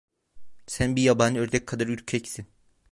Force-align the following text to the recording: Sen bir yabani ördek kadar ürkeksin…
Sen 0.67 0.95
bir 0.95 1.01
yabani 1.01 1.39
ördek 1.39 1.67
kadar 1.67 1.87
ürkeksin… 1.87 2.47